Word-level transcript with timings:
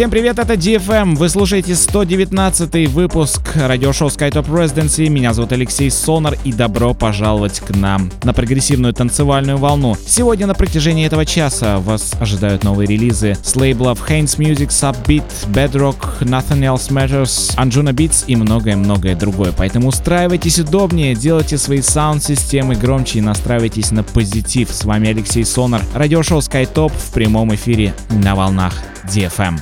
Всем 0.00 0.10
привет, 0.10 0.38
это 0.38 0.54
DFM. 0.54 1.14
Вы 1.14 1.28
слушаете 1.28 1.74
119 1.74 2.88
выпуск 2.88 3.54
радиошоу 3.54 4.08
SkyTop 4.08 4.46
Residency. 4.46 5.10
Меня 5.10 5.34
зовут 5.34 5.52
Алексей 5.52 5.90
Сонар 5.90 6.38
и 6.42 6.54
добро 6.54 6.94
пожаловать 6.94 7.60
к 7.60 7.76
нам 7.76 8.10
на 8.22 8.32
прогрессивную 8.32 8.94
танцевальную 8.94 9.58
волну. 9.58 9.94
Сегодня 10.06 10.46
на 10.46 10.54
протяжении 10.54 11.04
этого 11.04 11.26
часа 11.26 11.80
вас 11.80 12.14
ожидают 12.18 12.64
новые 12.64 12.86
релизы 12.86 13.36
с 13.42 13.54
лейблов 13.56 14.08
Haynes 14.08 14.38
Music, 14.38 14.68
Subbeat, 14.68 15.22
Bedrock, 15.48 16.22
Nothing 16.22 16.62
Else 16.62 16.88
Matters, 16.90 17.54
Anjuna 17.58 17.92
Beats 17.92 18.24
и 18.26 18.36
многое-многое 18.36 19.14
другое. 19.14 19.52
Поэтому 19.54 19.88
устраивайтесь 19.88 20.60
удобнее, 20.60 21.14
делайте 21.14 21.58
свои 21.58 21.82
саунд-системы 21.82 22.74
громче 22.74 23.18
и 23.18 23.20
настраивайтесь 23.20 23.90
на 23.90 24.02
позитив. 24.02 24.70
С 24.70 24.84
вами 24.84 25.10
Алексей 25.10 25.44
Сонар, 25.44 25.82
радиошоу 25.92 26.38
SkyTop 26.38 26.90
в 26.90 27.12
прямом 27.12 27.54
эфире 27.54 27.92
на 28.08 28.34
волнах 28.34 28.72
DFM. 29.04 29.58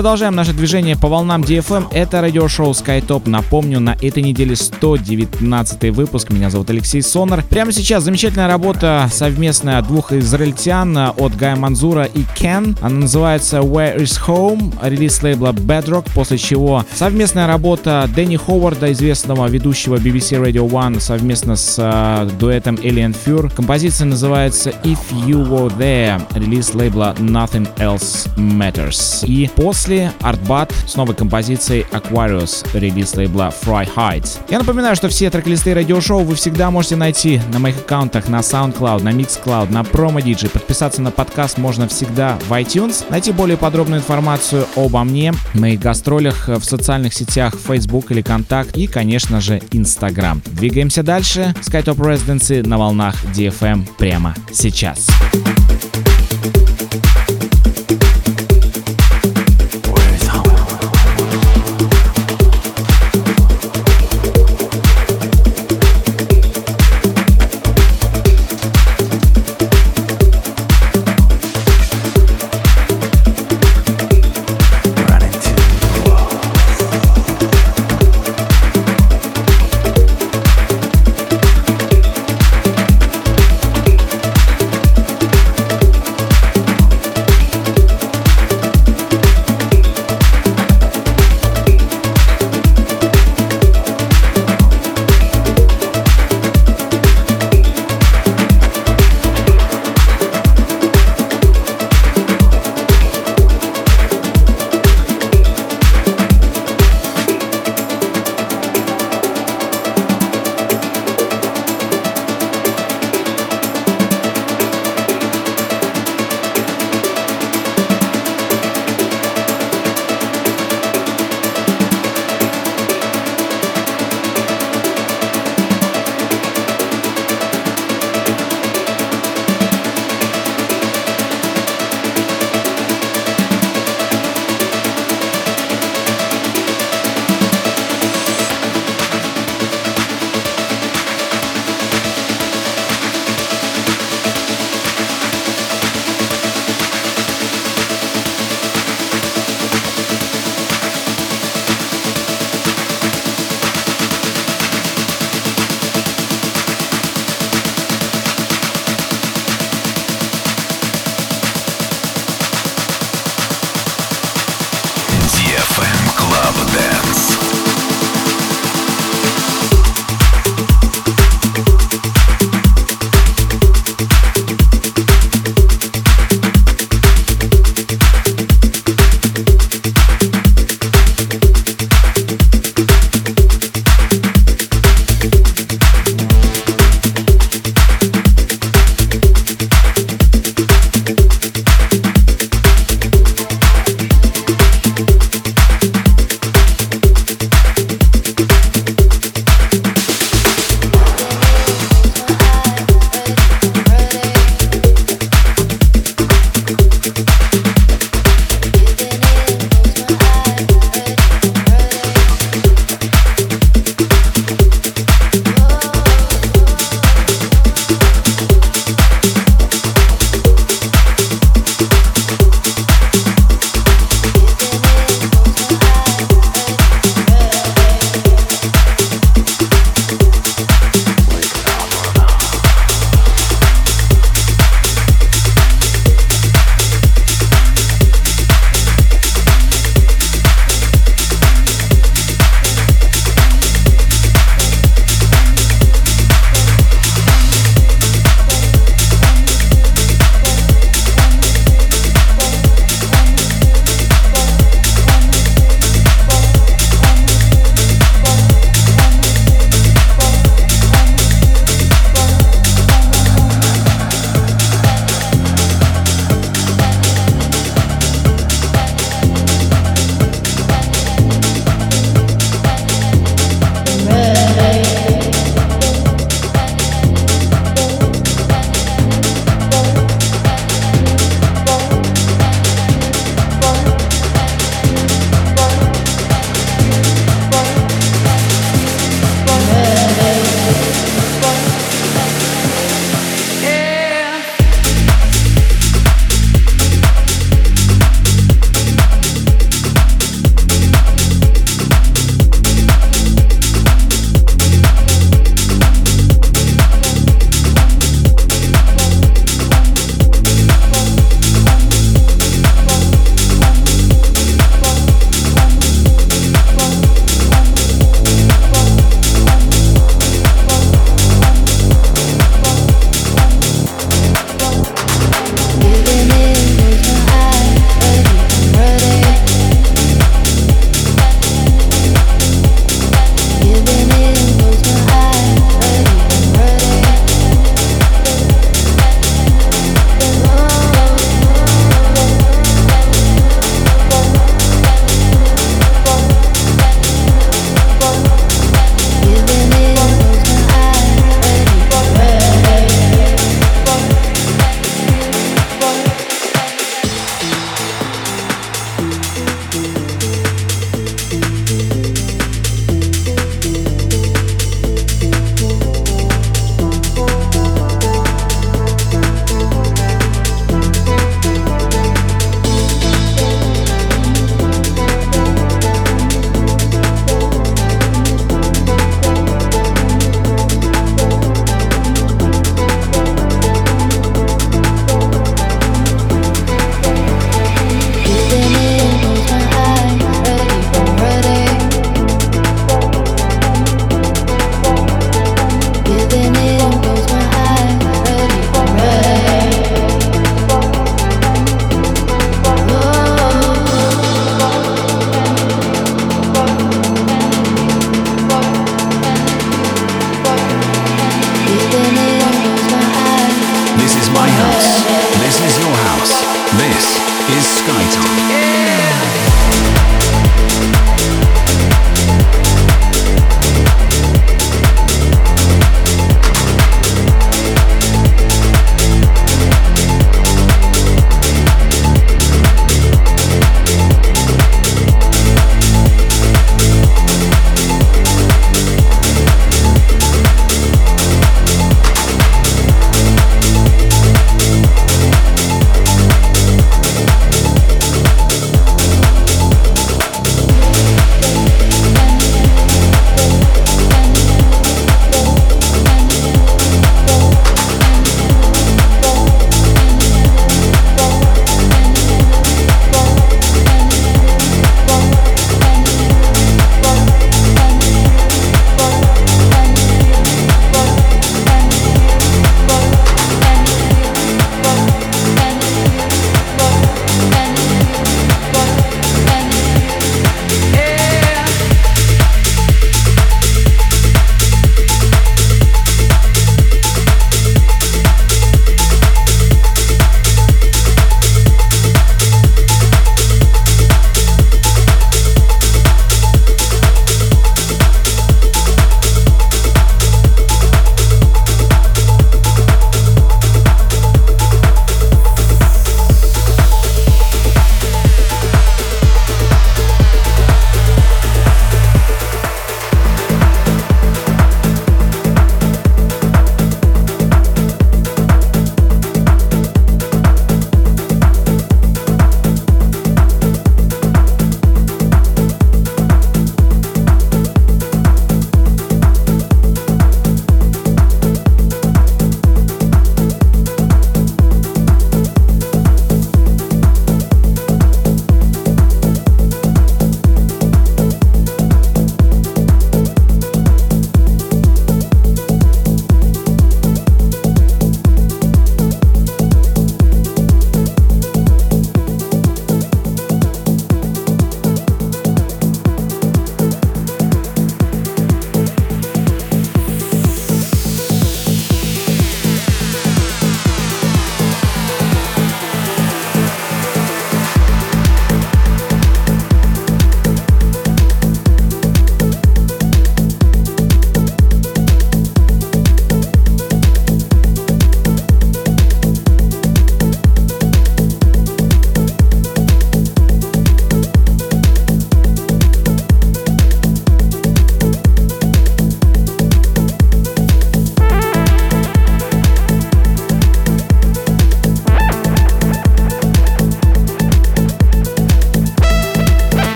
Продолжаем 0.00 0.34
наше 0.34 0.54
движение 0.54 0.96
по 0.96 1.08
волнам 1.08 1.42
DFM. 1.42 1.88
Это 1.92 2.22
радиошоу 2.22 2.70
SkyTop. 2.70 3.28
Напомню, 3.28 3.80
на 3.80 3.98
этой 4.00 4.22
неделе 4.22 4.56
119 4.56 5.94
выпуск. 5.94 6.30
Меня 6.30 6.48
зовут 6.48 6.70
Алексей 6.70 7.02
Сонар. 7.02 7.44
Прямо 7.50 7.70
сейчас 7.70 8.04
замечательная 8.04 8.48
работа 8.48 9.10
совместная 9.12 9.82
двух 9.82 10.14
израильтян 10.14 10.96
от 10.96 11.36
Гая 11.36 11.54
Манзура 11.54 12.04
и 12.04 12.24
Кен. 12.34 12.78
Она 12.80 13.00
называется 13.00 13.58
Where 13.58 13.98
is 13.98 14.18
Home, 14.26 14.72
релиз 14.82 15.22
лейбла 15.22 15.52
Bedrock, 15.52 16.06
после 16.14 16.38
чего 16.38 16.82
совместная 16.94 17.46
работа 17.46 18.08
Дэнни 18.16 18.36
Ховарда, 18.36 18.90
известного 18.92 19.48
ведущего 19.48 19.96
BBC 19.96 20.42
Radio 20.42 20.66
One, 20.66 20.98
совместно 20.98 21.56
с 21.56 21.76
э, 21.78 22.30
дуэтом 22.38 22.76
Alien 22.76 23.14
Fur. 23.26 23.54
Композиция 23.54 24.06
называется 24.06 24.70
If 24.82 24.98
You 25.26 25.46
Were 25.46 25.76
There, 25.76 26.22
релиз 26.34 26.72
лейбла 26.72 27.14
Nothing 27.18 27.68
Else 27.76 28.34
Matters. 28.36 29.26
И 29.26 29.50
после 29.54 29.89
Artbat 30.20 30.72
с 30.86 30.94
новой 30.96 31.14
композицией 31.14 31.86
Aquarius, 31.92 32.66
релиз 32.72 33.14
лейбла 33.14 33.52
Fry 33.62 33.88
Heights. 33.94 34.38
Я 34.48 34.58
напоминаю, 34.58 34.96
что 34.96 35.08
все 35.08 35.30
трек-листы 35.30 35.74
радиошоу 35.74 36.24
вы 36.24 36.34
всегда 36.34 36.70
можете 36.70 36.96
найти 36.96 37.40
на 37.52 37.58
моих 37.58 37.78
аккаунтах 37.78 38.28
на 38.28 38.40
SoundCloud, 38.40 39.02
на 39.02 39.10
Mixcloud, 39.10 39.70
на 39.70 39.82
Promo 39.82 40.22
DJ. 40.22 40.50
Подписаться 40.50 41.02
на 41.02 41.10
подкаст 41.10 41.58
можно 41.58 41.88
всегда 41.88 42.38
в 42.48 42.52
iTunes. 42.52 43.04
Найти 43.10 43.32
более 43.32 43.56
подробную 43.56 44.00
информацию 44.00 44.66
обо 44.76 45.04
мне, 45.04 45.32
моих 45.54 45.80
гастролях 45.80 46.48
в 46.48 46.62
социальных 46.62 47.14
сетях 47.14 47.54
Facebook 47.54 48.10
или 48.10 48.22
Контакт 48.22 48.76
и, 48.76 48.86
конечно 48.86 49.40
же, 49.40 49.58
Instagram. 49.70 50.42
Двигаемся 50.46 51.02
дальше. 51.02 51.54
SkyTop 51.60 51.96
Residency 51.96 52.66
на 52.66 52.78
волнах 52.78 53.16
DFM 53.34 53.86
прямо 53.98 54.34
сейчас. 54.52 55.08
Skytop 55.32 57.19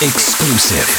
exclusive. 0.00 0.97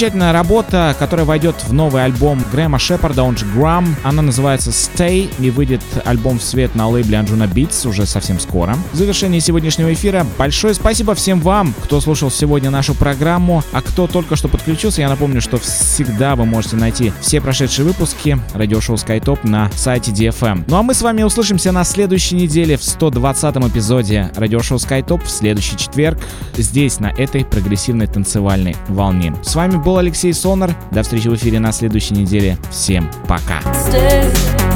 Замечательная 0.00 0.32
работа, 0.32 0.96
которая 0.98 1.26
войдет 1.26 1.56
в 1.62 1.74
новый 1.74 2.02
альбом 2.02 2.42
Грэма 2.50 2.78
Шепарда, 2.78 3.22
он 3.22 3.36
же 3.36 3.44
Грам. 3.44 3.94
Она 4.02 4.22
называется 4.22 4.70
Stay 4.70 5.30
и 5.38 5.50
выйдет 5.50 5.82
альбом 6.06 6.38
в 6.38 6.42
свет 6.42 6.74
на 6.74 6.88
лейбле 6.88 7.18
Anjuna 7.18 7.52
Beats 7.52 7.86
уже 7.86 8.06
совсем 8.06 8.40
скоро. 8.40 8.78
В 8.94 8.96
завершении 8.96 9.40
сегодняшнего 9.40 9.92
эфира 9.92 10.26
большое 10.38 10.72
спасибо 10.72 11.14
всем 11.14 11.38
вам, 11.40 11.74
кто 11.84 12.00
слушал 12.00 12.30
сегодня 12.30 12.70
нашу 12.70 12.94
программу, 12.94 13.62
а 13.72 13.82
кто 13.82 14.06
только 14.06 14.36
что 14.36 14.48
подключился, 14.48 15.02
я 15.02 15.10
напомню, 15.10 15.42
что 15.42 15.58
всегда 15.58 16.34
вы 16.34 16.46
можете 16.46 16.76
найти 16.76 17.12
все 17.20 17.42
прошедшие 17.42 17.84
выпуски 17.84 18.38
радиошоу 18.54 18.96
SkyTop 18.96 19.46
на 19.46 19.70
сайте 19.74 20.12
DFM. 20.12 20.64
Ну 20.66 20.78
а 20.78 20.82
мы 20.82 20.94
с 20.94 21.02
вами 21.02 21.24
услышимся 21.24 21.72
на 21.72 21.84
следующей 21.84 22.36
неделе 22.36 22.78
в 22.78 22.82
120 22.82 23.54
эпизоде 23.68 24.32
радиошоу 24.34 24.78
SkyTop 24.78 25.26
в 25.26 25.30
следующий 25.30 25.76
четверг 25.76 26.18
здесь, 26.56 27.00
на 27.00 27.08
этой 27.08 27.44
прогрессивной 27.44 28.06
танцевальной 28.06 28.76
волне. 28.88 29.34
С 29.42 29.54
вами 29.54 29.76
был 29.76 29.89
был 29.90 29.98
Алексей 29.98 30.32
Сонар. 30.32 30.76
До 30.92 31.02
встречи 31.02 31.26
в 31.26 31.34
эфире 31.34 31.58
на 31.58 31.72
следующей 31.72 32.14
неделе. 32.14 32.56
Всем 32.70 33.10
пока. 33.26 33.58
Stay. 33.72 34.69